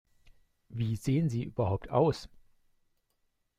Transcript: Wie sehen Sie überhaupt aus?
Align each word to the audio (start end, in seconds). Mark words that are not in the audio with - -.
Wie 0.69 0.95
sehen 0.95 1.29
Sie 1.29 1.43
überhaupt 1.43 1.91
aus? 1.91 2.27